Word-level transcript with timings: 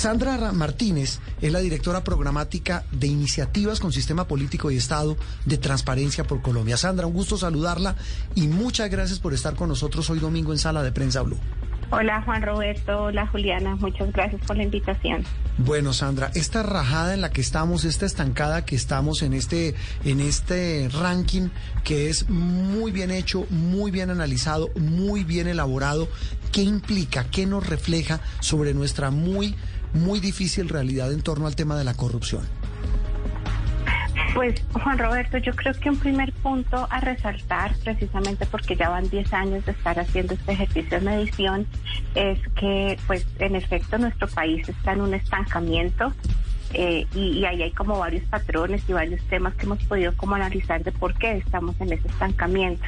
Sandra 0.00 0.50
Martínez 0.52 1.20
es 1.42 1.52
la 1.52 1.58
directora 1.58 2.02
programática 2.02 2.84
de 2.90 3.06
Iniciativas 3.06 3.80
con 3.80 3.92
Sistema 3.92 4.26
Político 4.26 4.70
y 4.70 4.78
Estado 4.78 5.14
de 5.44 5.58
Transparencia 5.58 6.24
por 6.24 6.40
Colombia. 6.40 6.78
Sandra, 6.78 7.06
un 7.06 7.12
gusto 7.12 7.36
saludarla 7.36 7.96
y 8.34 8.48
muchas 8.48 8.88
gracias 8.88 9.18
por 9.18 9.34
estar 9.34 9.56
con 9.56 9.68
nosotros 9.68 10.08
hoy 10.08 10.18
domingo 10.18 10.52
en 10.52 10.58
Sala 10.58 10.82
de 10.82 10.90
Prensa 10.90 11.20
Blue. 11.20 11.36
Hola 11.90 12.22
Juan 12.22 12.40
Roberto, 12.40 13.02
hola 13.02 13.26
Juliana, 13.26 13.76
muchas 13.76 14.10
gracias 14.10 14.40
por 14.46 14.56
la 14.56 14.62
invitación. 14.62 15.22
Bueno, 15.58 15.92
Sandra, 15.92 16.30
esta 16.34 16.62
rajada 16.62 17.12
en 17.12 17.20
la 17.20 17.30
que 17.30 17.42
estamos, 17.42 17.84
esta 17.84 18.06
estancada 18.06 18.64
que 18.64 18.76
estamos 18.76 19.20
en 19.20 19.34
este 19.34 19.74
en 20.04 20.20
este 20.20 20.88
ranking 20.98 21.50
que 21.84 22.08
es 22.08 22.30
muy 22.30 22.90
bien 22.90 23.10
hecho, 23.10 23.44
muy 23.50 23.90
bien 23.90 24.08
analizado, 24.08 24.70
muy 24.76 25.24
bien 25.24 25.46
elaborado, 25.46 26.08
¿qué 26.52 26.62
implica, 26.62 27.26
qué 27.30 27.44
nos 27.44 27.66
refleja 27.66 28.20
sobre 28.40 28.72
nuestra 28.72 29.10
muy 29.10 29.56
muy 29.92 30.20
difícil 30.20 30.68
realidad 30.68 31.12
en 31.12 31.22
torno 31.22 31.46
al 31.46 31.56
tema 31.56 31.76
de 31.76 31.84
la 31.84 31.94
corrupción? 31.94 32.42
Pues 34.34 34.62
Juan 34.72 34.96
Roberto, 34.98 35.38
yo 35.38 35.52
creo 35.54 35.74
que 35.74 35.90
un 35.90 35.96
primer 35.96 36.32
punto 36.32 36.86
a 36.88 37.00
resaltar, 37.00 37.74
precisamente 37.82 38.46
porque 38.46 38.76
ya 38.76 38.88
van 38.88 39.10
10 39.10 39.32
años 39.32 39.66
de 39.66 39.72
estar 39.72 39.98
haciendo 39.98 40.34
este 40.34 40.52
ejercicio 40.52 41.00
de 41.00 41.04
medición, 41.04 41.66
es 42.14 42.38
que 42.54 42.96
pues 43.06 43.26
en 43.38 43.56
efecto 43.56 43.98
nuestro 43.98 44.28
país 44.28 44.68
está 44.68 44.92
en 44.92 45.00
un 45.00 45.14
estancamiento 45.14 46.12
eh, 46.72 47.06
y, 47.14 47.44
ahí 47.44 47.62
hay 47.62 47.72
como 47.72 47.98
varios 47.98 48.22
patrones 48.24 48.82
y 48.88 48.92
varios 48.92 49.20
temas 49.24 49.54
que 49.54 49.66
hemos 49.66 49.82
podido 49.84 50.16
como 50.16 50.36
analizar 50.36 50.84
de 50.84 50.92
por 50.92 51.14
qué 51.14 51.38
estamos 51.38 51.74
en 51.80 51.92
ese 51.92 52.06
estancamiento. 52.06 52.84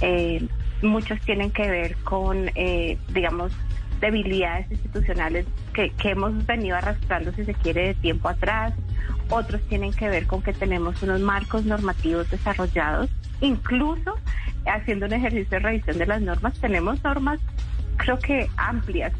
Eh, 0.00 0.44
muchos 0.82 1.20
tienen 1.20 1.52
que 1.52 1.68
ver 1.70 1.96
con, 1.98 2.50
eh, 2.56 2.98
digamos, 3.12 3.52
debilidades 4.00 4.70
institucionales 4.70 5.46
que, 5.72 5.90
que 5.90 6.10
hemos 6.10 6.46
venido 6.46 6.76
arrastrando, 6.76 7.32
si 7.32 7.44
se 7.44 7.54
quiere, 7.54 7.88
de 7.88 7.94
tiempo 7.94 8.28
atrás. 8.28 8.74
Otros 9.30 9.62
tienen 9.68 9.92
que 9.92 10.08
ver 10.08 10.26
con 10.26 10.42
que 10.42 10.52
tenemos 10.52 11.02
unos 11.02 11.20
marcos 11.20 11.64
normativos 11.64 12.30
desarrollados. 12.30 13.10
Incluso 13.40 14.14
haciendo 14.66 15.06
un 15.06 15.12
ejercicio 15.12 15.50
de 15.50 15.58
revisión 15.58 15.98
de 15.98 16.06
las 16.06 16.20
normas, 16.20 16.54
tenemos 16.60 17.02
normas, 17.02 17.40
creo 17.96 18.18
que 18.18 18.48
amplias, 18.56 19.12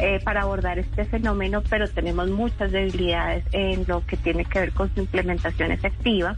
eh, 0.00 0.20
para 0.22 0.42
abordar 0.42 0.78
este 0.78 1.04
fenómeno, 1.04 1.60
pero 1.68 1.88
tenemos 1.88 2.30
muchas 2.30 2.70
debilidades 2.70 3.44
en 3.50 3.84
lo 3.88 4.06
que 4.06 4.16
tiene 4.16 4.44
que 4.44 4.60
ver 4.60 4.72
con 4.72 4.94
su 4.94 5.00
implementación 5.00 5.72
efectiva. 5.72 6.36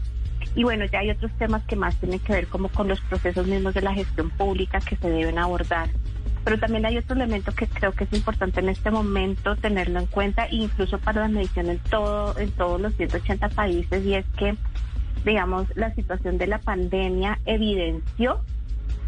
Y 0.55 0.63
bueno, 0.63 0.85
ya 0.85 0.99
hay 0.99 1.11
otros 1.11 1.31
temas 1.37 1.63
que 1.65 1.75
más 1.75 1.95
tienen 1.97 2.19
que 2.19 2.33
ver 2.33 2.47
como 2.47 2.69
con 2.69 2.87
los 2.87 2.99
procesos 3.01 3.45
mismos 3.45 3.75
de 3.75 3.81
la 3.81 3.93
gestión 3.93 4.31
pública 4.31 4.79
que 4.79 4.95
se 4.95 5.09
deben 5.09 5.37
abordar. 5.37 5.89
Pero 6.43 6.57
también 6.59 6.85
hay 6.85 6.97
otro 6.97 7.15
elemento 7.15 7.51
que 7.51 7.67
creo 7.67 7.91
que 7.91 8.05
es 8.05 8.13
importante 8.13 8.59
en 8.59 8.69
este 8.69 8.89
momento 8.89 9.55
tenerlo 9.55 9.99
en 9.99 10.07
cuenta, 10.07 10.47
incluso 10.49 10.97
para 10.97 11.21
la 11.21 11.27
medición 11.27 11.69
en 11.69 11.79
todo, 11.79 12.37
en 12.37 12.51
todos 12.51 12.81
los 12.81 12.93
180 12.95 13.49
países, 13.49 14.03
y 14.05 14.15
es 14.15 14.25
que, 14.37 14.55
digamos, 15.23 15.67
la 15.75 15.93
situación 15.93 16.37
de 16.37 16.47
la 16.47 16.57
pandemia 16.57 17.39
evidenció 17.45 18.41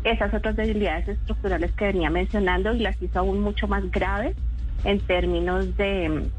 esas 0.04 0.34
otras 0.34 0.56
debilidades 0.56 1.08
estructurales 1.08 1.72
que 1.73 1.86
venía 1.86 2.09
mencionando 2.09 2.73
y 2.73 2.80
las 2.80 3.02
hizo 3.02 3.20
aún 3.20 3.42
mucho 3.42 3.67
más 3.67 3.89
graves 3.89 4.36
en 4.84 5.00
términos 5.00 5.76
de, 5.78 6.30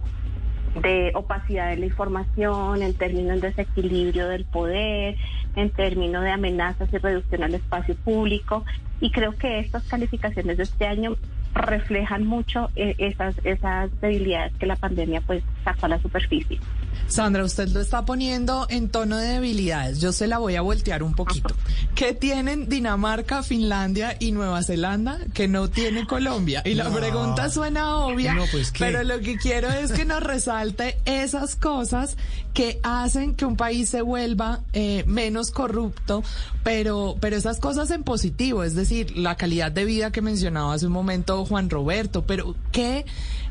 de 0.81 1.13
opacidad 1.15 1.71
de 1.71 1.77
la 1.77 1.87
información, 1.87 2.83
en 2.83 2.95
términos 2.95 3.41
de 3.41 3.49
desequilibrio 3.49 4.29
del 4.29 4.45
poder, 4.45 5.17
en 5.57 5.71
términos 5.71 6.23
de 6.23 6.31
amenazas 6.31 6.89
y 6.93 6.99
reducción 6.99 7.43
al 7.43 7.55
espacio 7.55 7.95
público 7.97 8.65
y 9.01 9.11
creo 9.11 9.37
que 9.37 9.59
estas 9.59 9.85
calificaciones 9.85 10.57
de 10.57 10.63
este 10.63 10.87
año 10.87 11.17
reflejan 11.55 12.27
mucho 12.27 12.71
eh, 12.75 12.95
esas, 12.99 13.37
esas 13.45 13.91
debilidades 14.01 14.53
que 14.55 14.67
la 14.67 14.77
pandemia 14.77 15.21
pues 15.21 15.43
sacó 15.65 15.87
a 15.87 15.91
la 15.91 16.01
superficie. 16.01 16.59
Sandra, 17.07 17.45
usted 17.45 17.69
lo 17.69 17.81
está 17.81 18.05
poniendo 18.05 18.67
en 18.71 18.89
tono 18.89 19.17
de 19.19 19.27
debilidades. 19.35 20.01
Yo 20.01 20.13
se 20.13 20.27
la 20.27 20.39
voy 20.39 20.57
a 20.57 20.63
voltear 20.63 21.03
un 21.03 21.15
poquito. 21.15 21.55
¿Qué 21.95 22.13
tienen 22.13 22.69
Dinamarca, 22.69 23.43
Finlandia 23.43 24.17
y 24.19 24.33
Nueva 24.33 24.63
Zelanda 24.63 25.19
que 25.33 25.47
no 25.47 25.69
tiene 25.69 26.07
Colombia? 26.07 26.63
Y 26.65 26.75
la 26.75 26.91
pregunta 26.91 27.51
suena 27.51 27.97
obvia, 27.97 28.37
pues, 28.51 28.73
pero 28.79 29.05
lo 29.05 29.21
que 29.21 29.37
quiero 29.37 29.69
es 29.71 29.93
que 29.93 30.05
nos 30.05 30.23
resalte 30.23 30.99
esas 31.05 31.57
cosas 31.57 32.17
que 32.53 32.81
hacen 32.83 33.35
que 33.35 33.45
un 33.45 33.57
país 33.57 33.89
se 33.89 34.01
vuelva 34.01 34.61
eh, 34.73 35.05
menos 35.07 35.51
corrupto, 35.51 36.23
pero, 36.63 37.17
pero 37.21 37.37
esas 37.37 37.59
cosas 37.59 37.91
en 37.91 38.03
positivo, 38.05 38.65
es 38.65 38.75
decir, 38.75 39.17
la 39.17 39.37
calidad 39.37 39.71
de 39.71 39.85
vida 39.85 40.11
que 40.11 40.23
mencionaba 40.23 40.75
hace 40.75 40.87
un 40.87 40.93
momento 40.93 41.45
Juan 41.45 41.69
Roberto, 41.69 42.25
pero 42.27 42.55
¿qué 42.73 43.05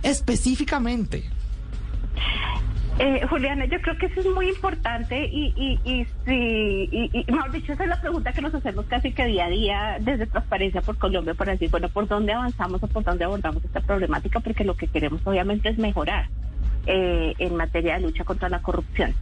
específicamente? 0.04 1.30
Eh, 3.00 3.26
Juliana, 3.28 3.66
yo 3.66 3.82
creo 3.82 3.98
que 3.98 4.06
eso 4.06 4.20
es 4.20 4.28
muy 4.28 4.50
importante 4.50 5.26
y, 5.26 5.52
y, 5.56 5.80
y, 5.84 6.08
y, 7.12 7.32
mejor 7.32 7.52
dicho, 7.52 7.74
esa 7.74 7.84
es 7.84 7.90
la 7.90 8.00
pregunta 8.00 8.32
que 8.34 8.42
nos 8.42 8.54
hacemos 8.54 8.86
casi 8.86 9.12
que 9.12 9.26
día 9.26 9.46
a 9.46 9.50
día 9.50 9.98
desde 10.00 10.28
Transparencia 10.28 10.82
por 10.82 10.98
Colombia 11.00 11.34
para 11.34 11.54
decir, 11.54 11.72
bueno, 11.72 11.90
¿por 11.90 12.08
dónde 12.08 12.34
avanzamos 12.34 12.84
o 12.84 12.88
por 12.88 13.04
dónde 13.04 13.24
abordamos 13.24 13.66
esta 13.66 13.82
problemática? 13.82 14.42
Porque 14.42 14.64
lo 14.64 14.76
que 14.76 14.88
queremos 14.88 15.26
obviamente 15.26 15.70
es 15.70 15.80
mejorar 15.80 16.28
eh, 16.86 17.34
en 17.40 17.56
materia 17.56 17.96
de 17.96 18.02
lucha 18.02 18.26
contra 18.26 18.48
la 18.48 18.62
corrupción. 18.62 19.16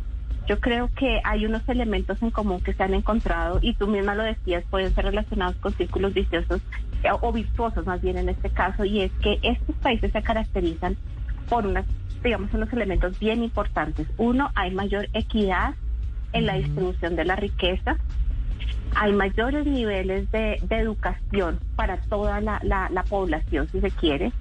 Yo 0.47 0.59
creo 0.59 0.89
que 0.93 1.21
hay 1.23 1.45
unos 1.45 1.67
elementos 1.69 2.21
en 2.21 2.31
común 2.31 2.59
que 2.59 2.73
se 2.73 2.83
han 2.83 2.93
encontrado 2.93 3.59
y 3.61 3.73
tú 3.75 3.87
misma 3.87 4.15
lo 4.15 4.23
decías, 4.23 4.65
pueden 4.69 4.93
ser 4.93 5.05
relacionados 5.05 5.55
con 5.57 5.71
círculos 5.73 6.13
viciosos 6.13 6.59
eh, 7.03 7.09
o 7.21 7.31
virtuosos 7.31 7.85
más 7.85 8.01
bien 8.01 8.17
en 8.17 8.27
este 8.27 8.49
caso, 8.49 8.83
y 8.83 9.01
es 9.01 9.11
que 9.23 9.39
estos 9.43 9.75
países 9.77 10.11
se 10.11 10.21
caracterizan 10.21 10.97
por 11.47 11.65
unas 11.65 11.85
digamos, 12.23 12.53
unos 12.53 12.71
elementos 12.73 13.19
bien 13.19 13.43
importantes. 13.43 14.07
Uno, 14.17 14.51
hay 14.55 14.71
mayor 14.71 15.07
equidad 15.13 15.75
en 16.33 16.45
la 16.45 16.55
distribución 16.55 17.15
de 17.15 17.25
la 17.25 17.35
riqueza, 17.35 17.97
hay 18.95 19.13
mayores 19.13 19.65
niveles 19.65 20.29
de, 20.31 20.61
educación 20.69 21.59
para 21.75 21.97
toda 22.01 22.41
la, 22.41 22.59
la, 22.63 23.03
población, 23.03 23.67
si 23.69 23.79
se 23.79 23.91
quiere. 23.91 24.31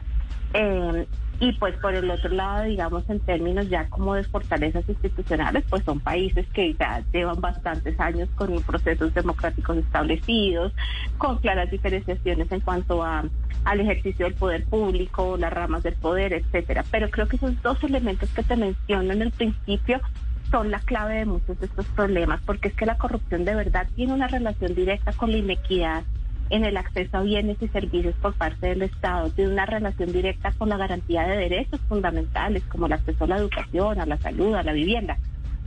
Eh, 0.54 1.06
y 1.40 1.52
pues 1.52 1.74
por 1.78 1.94
el 1.94 2.10
otro 2.10 2.28
lado, 2.30 2.64
digamos, 2.64 3.08
en 3.08 3.18
términos 3.20 3.68
ya 3.70 3.88
como 3.88 4.14
de 4.14 4.24
fortalezas 4.24 4.86
institucionales, 4.86 5.64
pues 5.70 5.82
son 5.84 5.98
países 5.98 6.46
que 6.52 6.74
ya 6.74 7.02
llevan 7.12 7.40
bastantes 7.40 7.98
años 7.98 8.28
con 8.36 8.62
procesos 8.62 9.14
democráticos 9.14 9.78
establecidos, 9.78 10.72
con 11.16 11.38
claras 11.38 11.70
diferenciaciones 11.70 12.52
en 12.52 12.60
cuanto 12.60 13.02
a 13.02 13.24
al 13.64 13.80
ejercicio 13.80 14.26
del 14.26 14.34
poder 14.34 14.64
público, 14.64 15.36
las 15.36 15.52
ramas 15.52 15.82
del 15.82 15.94
poder, 15.94 16.32
etcétera. 16.32 16.84
Pero 16.90 17.10
creo 17.10 17.26
que 17.26 17.36
esos 17.36 17.60
dos 17.62 17.82
elementos 17.84 18.30
que 18.30 18.42
te 18.42 18.56
menciono 18.56 19.12
en 19.12 19.22
el 19.22 19.30
principio 19.32 20.00
son 20.50 20.70
la 20.70 20.80
clave 20.80 21.16
de 21.16 21.26
muchos 21.26 21.58
de 21.60 21.66
estos 21.66 21.86
problemas, 21.88 22.40
porque 22.44 22.68
es 22.68 22.74
que 22.74 22.86
la 22.86 22.98
corrupción 22.98 23.44
de 23.44 23.54
verdad 23.54 23.86
tiene 23.94 24.12
una 24.12 24.28
relación 24.28 24.74
directa 24.74 25.12
con 25.12 25.30
la 25.30 25.38
inequidad 25.38 26.04
en 26.50 26.64
el 26.64 26.76
acceso 26.76 27.16
a 27.16 27.22
bienes 27.22 27.56
y 27.60 27.68
servicios 27.68 28.14
por 28.20 28.34
parte 28.34 28.68
del 28.68 28.82
Estado, 28.82 29.30
tiene 29.30 29.52
una 29.52 29.66
relación 29.66 30.12
directa 30.12 30.52
con 30.58 30.68
la 30.68 30.76
garantía 30.76 31.22
de 31.22 31.36
derechos 31.36 31.80
fundamentales 31.88 32.62
como 32.64 32.86
el 32.86 32.92
acceso 32.92 33.24
a 33.24 33.28
la 33.28 33.38
educación, 33.38 34.00
a 34.00 34.06
la 34.06 34.18
salud, 34.18 34.54
a 34.54 34.62
la 34.62 34.72
vivienda. 34.72 35.16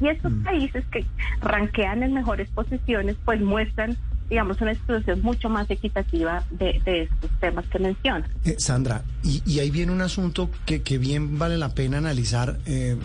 Y 0.02 0.10
estos 0.10 0.32
mm. 0.32 0.44
países 0.44 0.86
que 0.92 1.06
ranquean 1.42 2.04
en 2.04 2.14
mejores 2.14 2.50
posiciones, 2.50 3.16
pues 3.24 3.42
muestran 3.42 3.98
digamos, 4.30 4.60
una 4.62 4.72
institución 4.72 5.22
mucho 5.22 5.50
más 5.50 5.70
equitativa 5.70 6.44
de, 6.50 6.82
estos 6.86 7.30
temas 7.40 7.66
que 7.68 7.78
menciona. 7.78 8.28
Eh, 8.46 8.56
Sandra, 8.58 9.04
y, 9.22 9.60
ahí 9.60 9.70
viene 9.70 9.92
un 9.92 10.02
asunto 10.02 10.50
que, 10.66 10.82
que 10.82 10.98
bien 10.98 11.38
vale 11.38 11.58
la 11.58 11.70
pena 11.76 12.00
analizar. 12.00 12.58
Eh, 12.66 12.98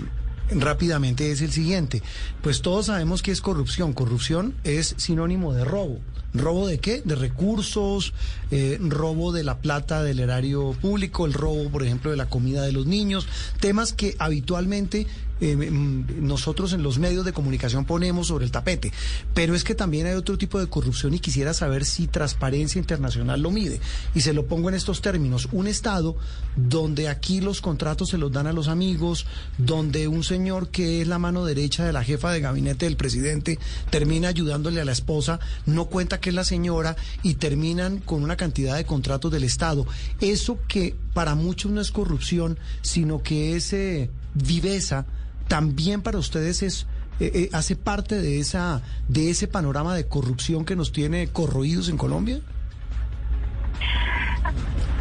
rápidamente 0.50 1.31
es 1.31 1.41
el 1.42 1.53
siguiente, 1.53 2.03
pues 2.42 2.62
todos 2.62 2.86
sabemos 2.86 3.22
que 3.22 3.32
es 3.32 3.41
corrupción, 3.41 3.92
corrupción 3.92 4.54
es 4.64 4.94
sinónimo 4.98 5.53
de 5.53 5.64
robo, 5.64 6.00
¿Robo 6.34 6.66
de 6.66 6.78
qué? 6.78 7.00
De 7.03 7.14
recursos, 7.14 8.12
eh, 8.50 8.78
robo 8.81 9.32
de 9.32 9.44
la 9.44 9.58
plata 9.58 10.03
del 10.03 10.20
erario 10.20 10.72
público, 10.72 11.25
el 11.25 11.32
robo, 11.32 11.70
por 11.70 11.82
ejemplo, 11.82 12.10
de 12.10 12.19
la 12.19 12.28
comida 12.28 12.62
de 12.62 12.72
los 12.72 12.84
niños, 12.84 13.26
temas 13.60 13.94
que 13.94 14.14
habitualmente 14.19 15.06
eh, 15.40 15.56
mm, 15.56 16.26
nosotros 16.26 16.73
en 16.73 16.82
los 16.82 16.99
medios 16.99 17.25
de 17.25 17.32
comunicación 17.32 17.85
ponemos 17.85 18.29
sobre 18.29 18.44
el 18.44 18.50
tapete. 18.50 18.93
Pero 19.35 19.55
es 19.55 19.64
que 19.64 19.75
también 19.75 20.06
hay 20.06 20.14
otro 20.14 20.38
tipo 20.38 20.58
de 20.58 20.69
corrupción 20.69 21.14
y 21.14 21.20
quisiera 21.20 21.55
saber 21.55 21.85
si 21.85 22.06
Transparencia 22.06 22.79
Internacional 22.79 23.40
lo 23.40 23.50
mide. 23.50 23.81
Y 24.14 24.20
se 24.20 24.32
lo 24.32 24.46
pongo 24.46 24.69
en 24.69 24.75
estos 24.75 25.00
términos. 25.00 25.49
Un 25.52 25.67
Estado 25.67 26.17
donde 26.56 27.08
aquí 27.08 27.40
los 27.40 27.61
contratos 27.61 28.11
se 28.11 28.19
los 28.19 28.32
dan 28.32 28.46
a 28.46 28.52
los 28.52 28.69
amigos, 28.69 29.26
donde 29.58 30.08
un 30.08 30.25
señor 30.25 30.69
que 30.69 31.02
es 31.02 31.08
la 31.08 31.19
mano 31.19 31.44
derecha 31.44 31.84
de 31.84 31.93
la 31.93 32.05
jefa 32.05 32.32
de 32.32 32.41
gabinete 32.41 32.87
del 32.87 32.96
presidente 32.96 33.58
termina 33.91 34.29
ayudándole 34.29 34.81
a 34.81 34.84
la 34.84 34.93
esposa, 34.93 35.41
no 35.67 35.87
cuenta 35.87 36.20
que 36.20 36.31
es 36.31 36.34
la 36.34 36.44
señora 36.44 36.96
y 37.23 37.34
terminan 37.34 37.99
con 37.99 38.23
una 38.23 38.37
cantidad 38.37 38.76
de 38.76 38.84
contratos 38.84 39.31
del 39.31 39.44
Estado. 39.44 39.87
Eso 40.20 40.58
que 40.69 40.96
para 41.14 41.34
muchos 41.34 41.70
no 41.70 41.81
es 41.81 41.91
corrupción, 41.91 42.58
sino 42.82 43.23
que 43.23 43.56
es 43.56 43.73
eh, 43.73 44.11
viveza 44.34 45.06
también 45.48 46.02
para 46.02 46.18
ustedes 46.18 46.62
es 46.62 46.86
eh, 47.20 47.30
eh, 47.34 47.48
hace 47.52 47.74
parte 47.74 48.20
de 48.20 48.38
esa 48.38 48.82
de 49.08 49.30
ese 49.30 49.48
panorama 49.48 49.94
de 49.94 50.06
corrupción 50.06 50.64
que 50.64 50.76
nos 50.76 50.92
tiene 50.92 51.28
corroídos 51.28 51.88
en 51.88 51.96
Colombia. 51.96 52.40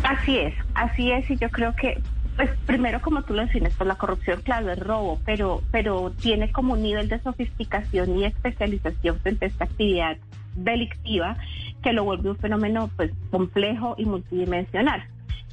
Así 0.03 0.37
es, 0.37 0.53
así 0.73 1.11
es 1.11 1.29
y 1.29 1.37
yo 1.37 1.49
creo 1.49 1.75
que 1.75 2.01
Pues 2.37 2.49
primero, 2.67 3.01
como 3.01 3.23
tú 3.23 3.33
lo 3.33 3.41
defines, 3.41 3.73
pues 3.75 3.87
la 3.87 3.95
corrupción, 3.95 4.41
claro, 4.43 4.71
es 4.71 4.79
robo, 4.79 5.19
pero, 5.25 5.63
pero 5.71 6.11
tiene 6.21 6.51
como 6.51 6.73
un 6.73 6.83
nivel 6.83 7.09
de 7.09 7.19
sofisticación 7.19 8.15
y 8.15 8.25
especialización 8.25 9.19
frente 9.19 9.45
a 9.45 9.47
esta 9.47 9.65
actividad 9.65 10.17
delictiva 10.55 11.35
que 11.81 11.93
lo 11.93 12.03
vuelve 12.03 12.29
un 12.29 12.37
fenómeno 12.37 12.91
pues 12.95 13.11
complejo 13.31 13.95
y 13.97 14.05
multidimensional. 14.05 15.03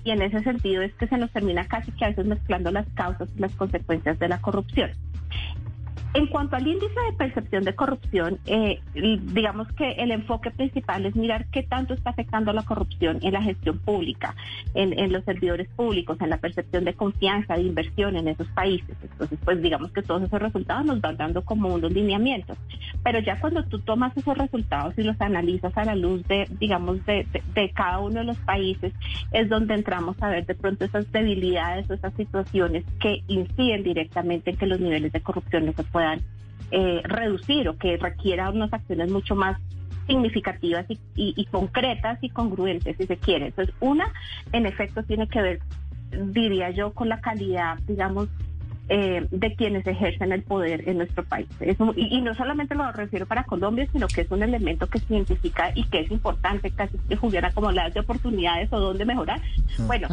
Y 0.04 0.10
en 0.10 0.22
ese 0.22 0.40
sentido 0.42 0.82
es 0.82 0.92
que 0.94 1.08
se 1.08 1.16
nos 1.16 1.30
termina 1.32 1.66
casi 1.66 1.90
que 1.92 2.04
a 2.04 2.08
veces 2.08 2.26
mezclando 2.26 2.70
las 2.70 2.86
causas 2.94 3.28
y 3.34 3.40
las 3.40 3.54
consecuencias 3.54 4.18
de 4.18 4.28
la 4.28 4.40
corrupción. 4.40 4.90
En 6.14 6.28
cuanto 6.28 6.54
al 6.54 6.64
índice 6.64 6.94
de 7.10 7.16
percepción 7.18 7.64
de 7.64 7.74
corrupción, 7.74 8.38
eh, 8.46 8.80
digamos 8.94 9.66
que 9.72 9.94
el 9.94 10.12
enfoque 10.12 10.52
principal 10.52 11.04
es 11.06 11.16
mirar 11.16 11.46
qué 11.46 11.64
tanto 11.64 11.92
está 11.92 12.10
afectando 12.10 12.52
la 12.52 12.62
corrupción 12.62 13.18
en 13.22 13.32
la 13.32 13.42
gestión 13.42 13.80
pública, 13.80 14.36
en, 14.74 15.12
los 15.12 15.24
servidores 15.24 15.68
públicos, 15.70 16.16
en 16.20 16.30
la 16.30 16.36
percepción 16.36 16.84
de 16.84 16.94
confianza, 16.94 17.54
de 17.56 17.62
inversión 17.62 18.16
en 18.16 18.28
esos 18.28 18.46
países. 18.50 18.96
Entonces, 19.02 19.40
pues 19.44 19.60
digamos 19.60 19.90
que 19.90 20.02
todos 20.02 20.22
esos 20.22 20.40
resultados 20.40 20.86
nos 20.86 21.00
van 21.00 21.16
dando 21.16 21.44
como 21.44 21.74
unos 21.74 21.90
lineamientos. 21.90 22.58
Pero 23.02 23.18
ya 23.18 23.40
cuando 23.40 23.64
tú 23.64 23.80
tomas 23.80 24.16
esos 24.16 24.38
resultados 24.38 24.96
y 24.96 25.02
los 25.02 25.20
analizas 25.20 25.76
a 25.76 25.84
la 25.84 25.96
luz 25.96 26.22
de, 26.28 26.46
digamos, 26.60 27.04
de, 27.06 27.26
de 27.54 27.70
cada 27.70 27.98
uno 27.98 28.20
de 28.20 28.24
los 28.24 28.38
países, 28.38 28.92
es 29.32 29.48
donde 29.48 29.74
entramos 29.74 30.16
a 30.22 30.28
ver 30.28 30.46
de 30.46 30.54
pronto 30.54 30.84
esas 30.84 31.10
debilidades 31.10 31.90
o 31.90 31.94
esas 31.94 32.14
situaciones 32.14 32.84
que 33.00 33.24
inciden 33.26 33.82
directamente 33.82 34.50
en 34.50 34.56
que 34.56 34.66
los 34.66 34.78
niveles 34.78 35.12
de 35.12 35.20
corrupción 35.20 35.66
no 35.66 35.72
se 35.72 35.82
puedan 35.82 36.03
eh, 36.70 37.02
reducir 37.04 37.68
o 37.68 37.76
que 37.76 37.96
requiera 37.96 38.50
unas 38.50 38.72
acciones 38.72 39.10
mucho 39.10 39.34
más 39.34 39.58
significativas 40.06 40.86
y, 41.14 41.44
concretas 41.46 42.18
y 42.22 42.28
congruentes, 42.28 42.96
si 42.96 43.06
se 43.06 43.16
quiere. 43.16 43.46
Entonces, 43.46 43.74
una, 43.80 44.06
en 44.52 44.66
efecto, 44.66 45.02
tiene 45.02 45.28
que 45.28 45.40
ver, 45.40 45.60
diría 46.10 46.70
yo, 46.70 46.92
con 46.92 47.08
la 47.08 47.20
calidad, 47.20 47.78
digamos, 47.86 48.28
eh, 48.88 49.26
de 49.30 49.54
quienes 49.54 49.86
ejercen 49.86 50.32
el 50.32 50.42
poder 50.42 50.88
en 50.88 50.98
nuestro 50.98 51.24
país. 51.24 51.46
y, 51.96 52.20
no 52.20 52.34
solamente 52.34 52.74
lo 52.74 52.90
refiero 52.92 53.26
para 53.26 53.44
Colombia, 53.44 53.86
sino 53.92 54.06
que 54.08 54.22
es 54.22 54.30
un 54.30 54.42
elemento 54.42 54.86
que 54.86 54.98
se 54.98 55.14
identifica 55.14 55.72
y 55.74 55.84
que 55.84 56.00
es 56.00 56.10
importante, 56.10 56.70
casi 56.70 56.98
que 57.08 57.18
hubiera 57.20 57.50
como 57.52 57.72
las 57.72 57.94
de 57.94 58.00
oportunidades 58.00 58.72
o 58.72 58.80
dónde 58.80 59.04
mejorar. 59.04 59.40
Bueno, 59.86 60.08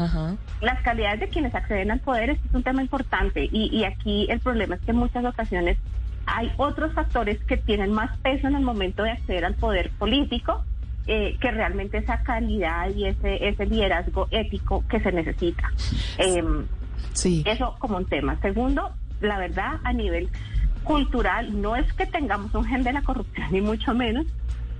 las 0.61 0.81
calidades 0.81 1.19
de 1.19 1.27
quienes 1.29 1.53
acceden 1.53 1.91
al 1.91 1.99
poder 1.99 2.31
es 2.31 2.39
un 2.53 2.63
tema 2.63 2.81
importante 2.81 3.49
y, 3.51 3.69
y 3.75 3.83
aquí 3.83 4.27
el 4.29 4.39
problema 4.39 4.75
es 4.75 4.81
que 4.81 4.91
en 4.91 4.97
muchas 4.97 5.25
ocasiones 5.25 5.77
hay 6.25 6.51
otros 6.57 6.93
factores 6.93 7.43
que 7.43 7.57
tienen 7.57 7.91
más 7.91 8.17
peso 8.19 8.47
en 8.47 8.55
el 8.55 8.61
momento 8.61 9.03
de 9.03 9.11
acceder 9.11 9.45
al 9.45 9.55
poder 9.55 9.89
político 9.91 10.63
eh, 11.07 11.35
que 11.41 11.49
realmente 11.49 11.97
esa 11.97 12.21
calidad 12.21 12.89
y 12.95 13.05
ese, 13.05 13.47
ese 13.47 13.65
liderazgo 13.65 14.27
ético 14.29 14.83
que 14.87 14.99
se 14.99 15.11
necesita. 15.11 15.71
Em, 16.19 16.65
sí. 17.13 17.43
Eso 17.45 17.75
como 17.79 17.97
un 17.97 18.05
tema. 18.05 18.39
Segundo, 18.41 18.91
la 19.21 19.37
verdad, 19.37 19.79
a 19.83 19.93
nivel 19.93 20.29
cultural, 20.83 21.61
no 21.61 21.75
es 21.75 21.91
que 21.93 22.05
tengamos 22.05 22.53
un 22.55 22.65
gen 22.65 22.83
de 22.83 22.93
la 22.93 23.01
corrupción, 23.01 23.47
ni 23.51 23.61
mucho 23.61 23.93
menos, 23.93 24.25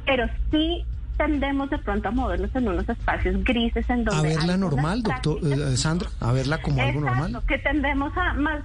pero 0.06 0.28
sí 0.50 0.84
tendemos 1.18 1.70
de 1.70 1.78
pronto 1.78 2.08
a 2.08 2.12
movernos 2.12 2.50
en 2.56 2.68
unos 2.68 2.90
espacios 2.90 3.44
grises 3.44 3.88
en 3.90 4.04
donde... 4.04 4.34
A 4.34 4.38
verla 4.38 4.58
normal, 4.58 5.04
doctor 5.04 5.40
eh, 5.44 5.78
Sandra, 5.78 6.10
a 6.20 6.32
verla 6.32 6.60
como 6.62 6.82
algo 6.82 7.02
normal. 7.02 7.40
que 7.48 7.60
tendemos 7.60 8.12
a 8.18 8.34
más, 8.34 8.64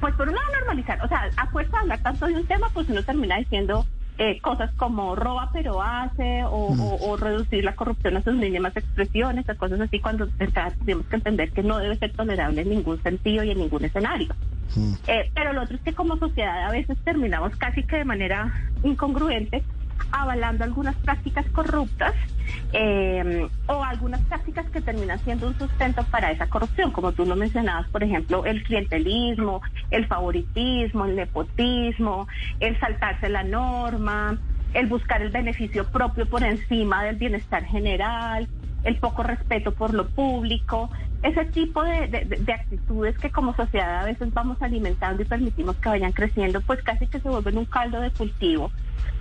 pues 0.00 0.14
por 0.14 0.28
un 0.28 0.34
lado 0.34 0.46
normalizar, 0.58 1.04
o 1.04 1.08
sea, 1.08 1.28
a 1.36 1.46
fuerza 1.48 1.72
de 1.72 1.78
hablar 1.78 1.98
tanto 2.00 2.26
de 2.26 2.34
un 2.34 2.46
tema, 2.46 2.70
pues 2.72 2.88
uno 2.88 3.02
termina 3.02 3.36
diciendo 3.36 3.84
eh, 4.18 4.40
cosas 4.40 4.72
como 4.74 5.14
roba 5.14 5.50
pero 5.52 5.80
hace 5.80 6.42
o, 6.44 6.70
mm. 6.70 7.20
reducir 7.20 7.64
la 7.64 7.76
corrupción 7.76 8.16
a 8.16 8.22
sus 8.22 8.34
mínimas 8.34 8.76
expresiones, 8.76 9.48
o 9.48 9.56
cosas 9.56 9.80
así, 9.80 10.00
cuando 10.00 10.26
tenemos 10.26 11.06
que 11.06 11.16
entender 11.16 11.52
que 11.52 11.62
no 11.62 11.78
debe 11.78 11.96
ser 11.96 12.12
tolerable 12.12 12.62
en 12.62 12.70
ningún 12.70 13.00
sentido 13.02 13.44
y 13.44 13.52
en 13.52 13.58
ningún 13.58 13.84
escenario. 13.84 14.34
Mm. 14.74 14.92
Eh, 15.06 15.30
pero 15.34 15.52
lo 15.52 15.62
otro 15.62 15.76
es 15.76 15.82
que 15.82 15.94
como 15.94 16.16
sociedad 16.16 16.64
a 16.64 16.72
veces 16.72 16.98
terminamos 17.04 17.54
casi 17.56 17.84
que 17.84 17.96
de 17.96 18.04
manera 18.04 18.52
incongruente 18.82 19.62
avalando 20.10 20.64
algunas 20.64 20.96
prácticas 20.96 21.46
corruptas 21.50 22.14
eh, 22.72 23.48
o 23.66 23.84
algunas 23.84 24.20
prácticas 24.22 24.66
que 24.70 24.80
terminan 24.80 25.18
siendo 25.20 25.46
un 25.46 25.58
sustento 25.58 26.02
para 26.10 26.30
esa 26.30 26.46
corrupción, 26.48 26.90
como 26.90 27.12
tú 27.12 27.24
lo 27.24 27.36
mencionabas, 27.36 27.88
por 27.88 28.02
ejemplo, 28.02 28.44
el 28.44 28.62
clientelismo, 28.62 29.62
el 29.90 30.06
favoritismo, 30.06 31.04
el 31.04 31.16
nepotismo, 31.16 32.26
el 32.60 32.78
saltarse 32.80 33.28
la 33.28 33.42
norma, 33.42 34.38
el 34.74 34.86
buscar 34.86 35.22
el 35.22 35.30
beneficio 35.30 35.84
propio 35.86 36.26
por 36.26 36.42
encima 36.42 37.04
del 37.04 37.16
bienestar 37.16 37.64
general, 37.64 38.48
el 38.84 38.96
poco 38.96 39.22
respeto 39.22 39.72
por 39.72 39.92
lo 39.94 40.08
público, 40.08 40.90
ese 41.22 41.44
tipo 41.46 41.82
de, 41.82 42.44
actitudes 42.52 43.18
que 43.18 43.30
como 43.30 43.54
sociedad 43.54 44.00
a 44.00 44.04
veces 44.04 44.32
vamos 44.32 44.60
alimentando 44.62 45.22
y 45.22 45.26
permitimos 45.26 45.76
que 45.76 45.88
vayan 45.88 46.12
creciendo, 46.12 46.60
pues 46.60 46.82
casi 46.82 47.06
que 47.06 47.20
se 47.20 47.28
vuelven 47.28 47.58
un 47.58 47.64
caldo 47.64 48.00
de 48.00 48.10
cultivo 48.10 48.70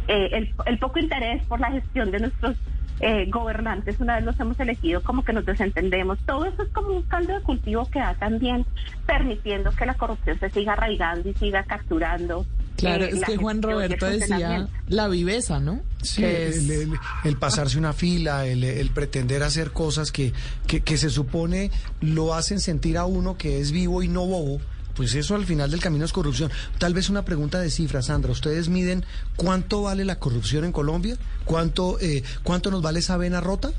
eh, 0.08 0.54
el, 0.66 0.80
poco 0.80 1.00
interés 1.00 1.44
por 1.46 1.60
la 1.60 1.72
gestión 1.72 2.12
de 2.12 2.20
nuestros 2.20 2.56
eh, 3.00 3.26
gobernantes, 3.30 4.00
una 4.00 4.16
vez 4.16 4.26
los 4.26 4.40
hemos 4.40 4.60
elegido, 4.60 5.04
como 5.04 5.24
que 5.24 5.34
nos 5.34 5.46
desentendemos. 5.46 6.18
Todo 6.26 6.46
eso 6.46 6.64
es 6.64 6.70
como 6.70 6.90
un 6.90 7.04
caldo 7.04 7.34
de 7.34 7.42
cultivo 7.42 7.86
que 7.90 8.00
va 8.00 8.16
también 8.16 8.66
permitiendo 9.06 9.72
que 9.72 9.86
la 9.86 9.94
corrupción 9.96 10.40
se 10.40 10.50
siga 10.50 10.74
arraigando 10.74 11.30
y 11.30 11.34
siga 11.34 11.64
capturando. 11.64 12.46
Claro, 12.78 13.06
eh, 13.06 13.10
es 13.14 13.24
que 13.24 13.38
Juan 13.38 13.62
Roberto 13.62 14.06
decía 14.06 14.68
la 14.88 15.08
viveza, 15.08 15.60
¿no? 15.60 15.82
Sí, 16.02 16.24
el, 16.24 17.38
pasarse 17.40 17.78
una 17.78 17.94
fila, 17.94 18.46
el, 18.46 18.90
pretender 18.92 19.44
hacer 19.44 19.72
cosas 19.72 20.12
que, 20.12 20.32
que, 20.68 20.82
que 20.82 20.98
se 20.98 21.10
supone 21.10 21.72
lo 22.02 22.34
hacen 22.34 22.60
sentir 22.60 22.98
a 22.98 23.06
uno 23.06 23.36
que 23.38 23.60
es 23.60 23.72
vivo 23.72 24.04
y 24.04 24.08
no 24.08 24.26
bobo 24.26 24.62
pues 24.98 25.14
eso 25.14 25.36
al 25.36 25.46
final 25.46 25.70
del 25.70 25.80
camino 25.80 26.04
es 26.04 26.12
corrupción. 26.12 26.52
Tal 26.80 26.96
vez 26.96 27.10
una 27.10 27.24
pregunta 27.24 27.60
de 27.60 27.70
cifras, 27.70 28.08
Sandra. 28.08 28.32
¿Ustedes 28.32 28.68
miden 28.68 29.06
cuánto 29.36 29.84
vale 29.84 30.04
la 30.04 30.18
corrupción 30.18 30.66
en 30.66 30.72
Colombia? 30.72 31.16
¿Cuánto, 31.46 32.00
eh, 32.02 32.24
cuánto 32.44 32.72
nos 32.72 32.82
vale 32.82 33.00
esa 33.00 33.16
vena 33.16 33.40
rota? 33.40 33.72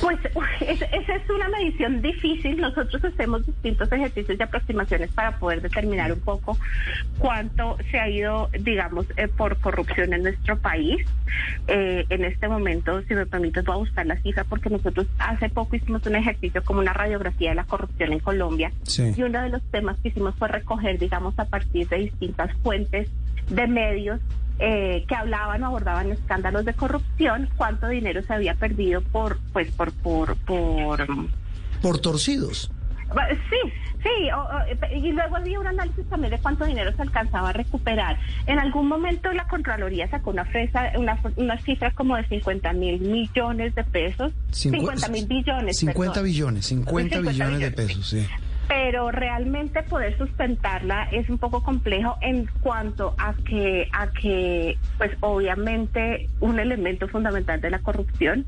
Pues 0.00 0.18
esa 0.60 1.14
es 1.14 1.30
una 1.30 1.48
medición 1.48 2.00
difícil. 2.00 2.60
Nosotros 2.60 3.04
hacemos 3.04 3.44
distintos 3.46 3.90
ejercicios 3.92 4.38
y 4.38 4.42
aproximaciones 4.42 5.10
para 5.12 5.38
poder 5.38 5.60
determinar 5.60 6.12
un 6.12 6.20
poco 6.20 6.56
cuánto 7.18 7.76
se 7.90 7.98
ha 7.98 8.08
ido, 8.08 8.48
digamos, 8.58 9.06
eh, 9.16 9.28
por 9.28 9.58
corrupción 9.58 10.14
en 10.14 10.22
nuestro 10.22 10.58
país. 10.58 11.06
Eh, 11.68 12.06
en 12.08 12.24
este 12.24 12.48
momento, 12.48 13.02
si 13.02 13.14
me 13.14 13.26
permites, 13.26 13.64
voy 13.64 13.74
a 13.74 13.78
buscar 13.78 14.06
la 14.06 14.16
cifra 14.22 14.44
porque 14.44 14.70
nosotros 14.70 15.06
hace 15.18 15.48
poco 15.50 15.76
hicimos 15.76 16.04
un 16.06 16.16
ejercicio 16.16 16.62
como 16.64 16.80
una 16.80 16.92
radiografía 16.92 17.50
de 17.50 17.56
la 17.56 17.64
corrupción 17.64 18.12
en 18.12 18.20
Colombia 18.20 18.72
y 18.96 19.22
uno 19.22 19.42
de 19.42 19.50
los 19.50 19.62
temas 19.70 19.98
que 20.00 20.08
hicimos 20.08 20.34
fue 20.36 20.48
recoger, 20.48 20.98
digamos, 20.98 21.38
a 21.38 21.44
partir 21.44 21.88
de 21.88 21.98
distintas 21.98 22.52
fuentes 22.62 23.08
de 23.50 23.66
medios 23.66 24.20
eh, 24.58 25.04
que 25.08 25.14
hablaban 25.14 25.62
o 25.62 25.66
abordaban 25.66 26.12
escándalos 26.12 26.64
de 26.64 26.74
corrupción, 26.74 27.48
cuánto 27.56 27.88
dinero 27.88 28.22
se 28.22 28.32
había 28.32 28.54
perdido 28.54 29.02
por, 29.02 29.38
pues, 29.52 29.70
por, 29.72 29.92
por, 29.92 30.36
por, 30.36 31.06
por 31.82 31.98
torcidos. 31.98 32.70
Sí, 33.50 33.72
sí, 34.02 34.88
y 34.96 35.12
luego 35.12 35.36
había 35.36 35.60
un 35.60 35.66
análisis 35.66 36.04
también 36.08 36.32
de 36.32 36.38
cuánto 36.38 36.64
dinero 36.64 36.92
se 36.96 37.02
alcanzaba 37.02 37.50
a 37.50 37.52
recuperar. 37.52 38.18
En 38.46 38.58
algún 38.58 38.88
momento 38.88 39.32
la 39.32 39.46
Contraloría 39.46 40.08
sacó 40.08 40.30
una, 40.30 40.44
fresa, 40.46 40.92
una, 40.96 41.20
una 41.36 41.58
cifra 41.60 41.92
como 41.92 42.16
de 42.16 42.26
50 42.26 42.72
mil 42.72 43.00
millones 43.00 43.74
de 43.74 43.84
pesos. 43.84 44.32
50 44.50 45.08
mil 45.08 45.26
billones. 45.26 45.78
50 45.78 46.22
billones, 46.22 46.66
50, 46.66 47.20
billones 47.20 47.60
de 47.60 47.70
pesos, 47.70 48.08
sí 48.08 48.26
pero 48.68 49.10
realmente 49.10 49.82
poder 49.82 50.16
sustentarla 50.16 51.08
es 51.12 51.28
un 51.28 51.38
poco 51.38 51.62
complejo 51.62 52.16
en 52.20 52.48
cuanto 52.60 53.14
a 53.18 53.34
que 53.34 53.88
a 53.92 54.08
que 54.08 54.78
pues 54.98 55.12
obviamente 55.20 56.28
un 56.40 56.58
elemento 56.58 57.08
fundamental 57.08 57.60
de 57.60 57.70
la 57.70 57.80
corrupción 57.80 58.46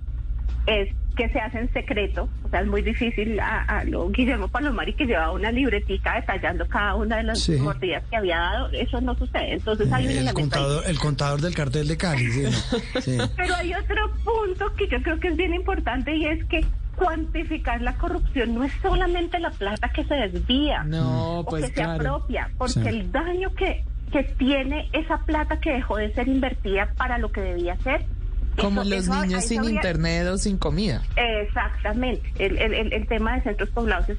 es 0.66 0.88
que 1.16 1.28
se 1.30 1.40
hace 1.40 1.58
en 1.58 1.72
secreto, 1.72 2.28
o 2.44 2.48
sea, 2.50 2.60
es 2.60 2.66
muy 2.66 2.82
difícil 2.82 3.40
a, 3.40 3.82
lo 3.84 4.10
Guillermo 4.10 4.48
Palomari 4.48 4.92
que 4.92 5.06
llevaba 5.06 5.32
una 5.32 5.50
libretica 5.50 6.14
detallando 6.16 6.68
cada 6.68 6.94
una 6.94 7.16
de 7.16 7.22
las 7.22 7.48
mordidas 7.48 8.04
que 8.10 8.16
había 8.16 8.38
dado, 8.38 8.68
eso 8.72 9.00
no 9.00 9.16
sucede. 9.16 9.54
Entonces 9.54 9.90
hay 9.90 10.06
un 10.06 10.28
el 10.28 10.34
contador, 10.34 10.84
el 10.86 10.98
contador 10.98 11.40
del 11.40 11.54
cartel 11.54 11.88
de 11.88 11.96
Cali, 11.96 12.30
sí. 13.00 13.16
Pero 13.36 13.54
hay 13.54 13.72
otro 13.74 14.12
punto 14.22 14.72
que 14.74 14.88
yo 14.88 15.02
creo 15.02 15.18
que 15.18 15.28
es 15.28 15.36
bien 15.36 15.54
importante 15.54 16.14
y 16.14 16.26
es 16.26 16.44
que 16.44 16.64
cuantificar 16.96 17.80
la 17.82 17.94
corrupción 17.94 18.54
no 18.54 18.64
es 18.64 18.72
solamente 18.82 19.38
la 19.38 19.50
plata 19.50 19.88
que 19.90 20.04
se 20.04 20.14
desvía 20.14 20.84
no, 20.84 21.40
o 21.40 21.44
pues 21.44 21.66
que 21.66 21.74
se 21.74 21.82
apropia, 21.82 22.50
porque 22.58 22.88
el 22.88 23.12
daño 23.12 23.54
que, 23.54 23.84
que 24.10 24.24
tiene 24.24 24.88
esa 24.92 25.18
plata 25.18 25.60
que 25.60 25.72
dejó 25.72 25.96
de 25.96 26.12
ser 26.14 26.28
invertida 26.28 26.92
para 26.96 27.18
lo 27.18 27.30
que 27.30 27.40
debía 27.40 27.76
ser 27.78 28.04
Como 28.60 28.84
los 28.84 29.08
niños 29.08 29.44
sin 29.44 29.64
internet 29.64 30.26
o 30.28 30.38
sin 30.38 30.58
comida. 30.58 31.02
Exactamente. 31.16 32.32
El, 32.38 32.58
el, 32.58 32.92
el, 32.92 33.06
tema 33.06 33.36
de 33.36 33.42
centros 33.42 33.70
poblados 33.70 34.08
es 34.08 34.18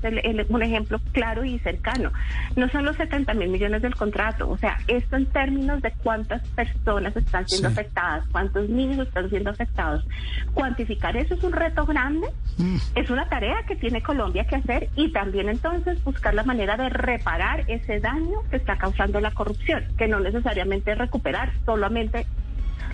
un 0.49 0.63
ejemplo 0.63 0.99
claro 1.11 1.43
y 1.43 1.59
cercano. 1.59 2.11
No 2.55 2.69
son 2.69 2.85
los 2.85 2.95
70 2.97 3.33
mil 3.33 3.49
millones 3.49 3.81
del 3.81 3.95
contrato, 3.95 4.49
o 4.49 4.57
sea, 4.57 4.77
esto 4.87 5.15
en 5.15 5.25
términos 5.27 5.81
de 5.81 5.91
cuántas 6.03 6.47
personas 6.49 7.15
están 7.15 7.47
siendo 7.47 7.67
afectadas, 7.67 8.25
cuántos 8.31 8.69
niños 8.69 9.07
están 9.07 9.29
siendo 9.29 9.49
afectados. 9.49 10.05
Cuantificar 10.53 11.17
eso 11.17 11.33
es 11.35 11.43
un 11.43 11.53
reto 11.53 11.85
grande, 11.85 12.27
mm. 12.57 12.77
es 12.95 13.09
una 13.09 13.27
tarea 13.27 13.63
que 13.67 13.75
tiene 13.75 14.01
Colombia 14.01 14.45
que 14.45 14.55
hacer 14.55 14.89
y 14.95 15.11
también 15.11 15.49
entonces 15.49 16.03
buscar 16.03 16.33
la 16.33 16.43
manera 16.43 16.77
de 16.77 16.89
reparar 16.89 17.63
ese 17.67 17.99
daño 17.99 18.41
que 18.49 18.57
está 18.57 18.77
causando 18.77 19.19
la 19.19 19.31
corrupción, 19.31 19.83
que 19.97 20.07
no 20.07 20.19
necesariamente 20.19 20.95
recuperar 20.95 21.51
solamente 21.65 22.25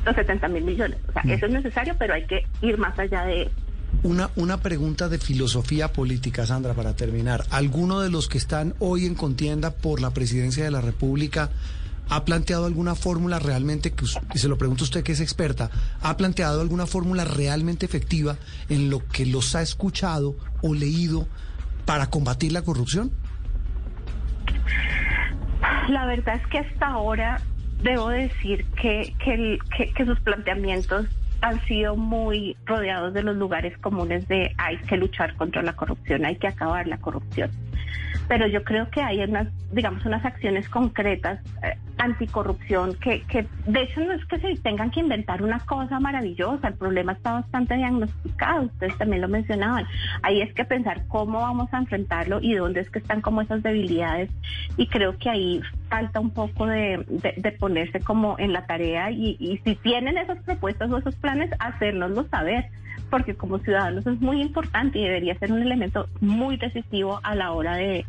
los 0.05 0.15
70 0.15 0.47
mil 0.49 0.63
millones. 0.63 0.97
O 1.07 1.11
sea, 1.13 1.23
mm. 1.23 1.29
eso 1.29 1.45
es 1.45 1.51
necesario, 1.51 1.95
pero 1.97 2.13
hay 2.13 2.25
que 2.25 2.45
ir 2.61 2.77
más 2.77 2.97
allá 2.97 3.25
de 3.25 3.43
eso. 3.43 3.51
Una, 4.03 4.29
una 4.35 4.57
pregunta 4.57 5.07
de 5.07 5.19
filosofía 5.19 5.93
política, 5.93 6.45
Sandra, 6.45 6.73
para 6.73 6.95
terminar. 6.95 7.43
¿Alguno 7.51 8.01
de 8.01 8.09
los 8.09 8.27
que 8.27 8.37
están 8.37 8.73
hoy 8.79 9.05
en 9.05 9.15
contienda 9.15 9.71
por 9.71 10.01
la 10.01 10.11
presidencia 10.11 10.63
de 10.63 10.71
la 10.71 10.81
República 10.81 11.51
ha 12.09 12.25
planteado 12.25 12.65
alguna 12.65 12.95
fórmula 12.95 13.39
realmente, 13.39 13.91
que 13.91 14.05
y 14.33 14.37
se 14.37 14.47
lo 14.47 14.57
pregunto 14.57 14.83
a 14.83 14.85
usted 14.85 15.03
que 15.03 15.13
es 15.13 15.21
experta, 15.21 15.69
ha 16.01 16.17
planteado 16.17 16.61
alguna 16.61 16.85
fórmula 16.85 17.23
realmente 17.23 17.85
efectiva 17.85 18.35
en 18.69 18.89
lo 18.89 19.05
que 19.07 19.25
los 19.25 19.55
ha 19.55 19.61
escuchado 19.61 20.35
o 20.61 20.73
leído 20.73 21.27
para 21.85 22.07
combatir 22.07 22.51
la 22.51 22.61
corrupción? 22.61 23.11
La 25.89 26.05
verdad 26.05 26.35
es 26.35 26.47
que 26.47 26.59
hasta 26.59 26.87
ahora 26.87 27.41
debo 27.83 28.09
decir 28.09 28.65
que, 28.81 29.13
que, 29.23 29.59
que, 29.93 30.05
sus 30.05 30.19
planteamientos 30.21 31.05
han 31.41 31.63
sido 31.65 31.95
muy 31.95 32.55
rodeados 32.65 33.13
de 33.13 33.21
los 33.23 33.35
lugares 33.35 33.77
comunes 33.79 34.27
de 34.29 34.55
hay 34.57 34.77
que 34.77 34.95
luchar 34.95 35.35
contra 35.35 35.61
la 35.61 35.73
corrupción, 35.73 36.25
hay 36.25 36.37
que 36.37 36.47
acabar 36.47 36.87
la 36.87 36.97
corrupción. 36.97 37.51
Pero 38.29 38.47
yo 38.47 38.63
creo 38.63 38.89
que 38.89 39.01
hay 39.01 39.21
unas, 39.21 39.49
digamos, 39.71 40.05
unas 40.05 40.23
acciones 40.23 40.69
concretas 40.69 41.41
eh, 41.61 41.77
anticorrupción 42.03 42.95
que, 42.95 43.21
que 43.23 43.47
de 43.65 43.81
hecho 43.81 44.01
no 44.01 44.13
es 44.13 44.25
que 44.25 44.39
se 44.39 44.55
tengan 44.61 44.91
que 44.91 44.99
inventar 44.99 45.41
una 45.41 45.59
cosa 45.59 45.99
maravillosa, 45.99 46.67
el 46.67 46.73
problema 46.75 47.13
está 47.13 47.33
bastante 47.33 47.75
diagnosticado, 47.75 48.63
ustedes 48.63 48.97
también 48.97 49.21
lo 49.21 49.27
mencionaban. 49.27 49.85
Ahí 50.21 50.41
es 50.41 50.53
que 50.53 50.65
pensar 50.65 51.05
cómo 51.07 51.39
vamos 51.39 51.73
a 51.73 51.77
enfrentarlo 51.77 52.39
y 52.41 52.55
dónde 52.55 52.81
es 52.81 52.89
que 52.89 52.99
están 52.99 53.21
como 53.21 53.41
esas 53.41 53.63
debilidades 53.63 54.29
y 54.77 54.87
creo 54.87 55.17
que 55.17 55.29
ahí 55.29 55.61
falta 55.89 56.19
un 56.19 56.31
poco 56.31 56.65
de, 56.65 57.05
ponerse 57.59 57.99
como 57.99 58.37
en 58.39 58.51
la 58.51 58.65
tarea 58.65 59.11
y, 59.11 59.37
y 59.39 59.59
si 59.63 59.75
tienen 59.75 60.17
esas 60.17 60.39
propuestas 60.39 60.91
o 60.91 60.97
esos 60.97 61.15
planes, 61.15 61.51
hacérnoslo 61.59 62.27
saber 62.29 62.65
porque 63.09 63.35
como 63.35 63.59
ciudadanos 63.59 64.05
es 64.07 64.19
muy 64.21 64.41
importante 64.41 64.99
y 64.99 65.03
debería 65.03 65.37
ser 65.37 65.51
un 65.51 65.61
elemento 65.61 66.07
muy 66.19 66.57
decisivo 66.57 67.19
a 67.23 67.35
la 67.35 67.51
hora 67.51 67.75
de, 67.75 68.05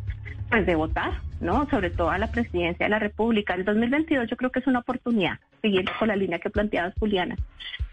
pues 0.49 0.65
de 0.65 0.75
votar, 0.75 1.13
¿no? 1.39 1.67
Sobre 1.69 1.89
todo 1.89 2.09
a 2.09 2.17
la 2.17 2.31
presidencia 2.31 2.85
de 2.85 2.89
la 2.89 2.99
República. 2.99 3.53
El 3.53 3.65
2022 3.65 4.29
yo 4.29 4.37
creo 4.37 4.51
que 4.51 4.59
es 4.59 4.67
una 4.67 4.79
oportunidad, 4.79 5.39
siguiendo 5.61 5.91
con 5.99 6.07
la 6.07 6.15
línea 6.15 6.39
que 6.39 6.49
planteaba 6.49 6.93
Juliana, 6.99 7.35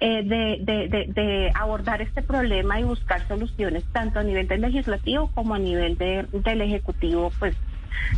eh, 0.01 0.23
de, 0.23 0.59
de, 0.65 1.07
de, 1.09 1.53
abordar 1.55 2.03
este 2.03 2.23
problema 2.23 2.81
y 2.81 2.85
buscar 2.85 3.27
soluciones 3.29 3.85
tanto 3.93 4.21
a 4.21 4.23
nivel 4.23 4.49
del 4.49 4.61
legislativo 4.61 5.31
como 5.35 5.55
a 5.55 5.59
nivel 5.59 5.97
de, 5.99 6.27
del 6.33 6.61
ejecutivo, 6.61 7.33
pues 7.39 7.57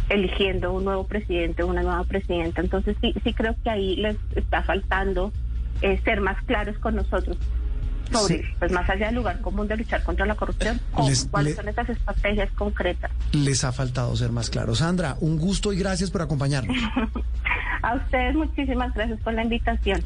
eligiendo 0.08 0.72
un 0.72 0.84
nuevo 0.84 1.06
presidente, 1.06 1.64
una 1.64 1.82
nueva 1.82 2.04
presidenta. 2.04 2.60
Entonces 2.60 2.96
sí, 3.00 3.14
sí 3.22 3.32
creo 3.32 3.54
que 3.62 3.70
ahí 3.70 3.96
les 3.96 4.16
está 4.34 4.62
faltando 4.62 5.32
eh, 5.82 6.00
ser 6.04 6.20
más 6.20 6.42
claros 6.44 6.78
con 6.78 6.96
nosotros 6.96 7.38
sobre, 8.12 8.44
pues 8.58 8.70
más 8.72 8.88
allá 8.88 9.06
del 9.06 9.16
lugar 9.16 9.40
común 9.40 9.66
de 9.66 9.76
luchar 9.76 10.02
contra 10.02 10.26
la 10.26 10.34
corrupción, 10.34 10.80
cuáles 11.30 11.56
son 11.56 11.68
esas 11.68 11.88
estrategias 11.88 12.50
concretas. 12.52 13.10
Les 13.32 13.64
ha 13.64 13.72
faltado 13.72 14.14
ser 14.16 14.30
más 14.30 14.50
claros. 14.50 14.78
Sandra, 14.78 15.16
un 15.20 15.38
gusto 15.38 15.72
y 15.72 15.78
gracias 15.78 16.10
por 16.10 16.22
acompañarnos. 16.22 16.76
A 17.82 17.96
ustedes 17.96 18.34
muchísimas 18.34 18.94
gracias 18.94 19.20
por 19.20 19.34
la 19.34 19.42
invitación. 19.42 20.02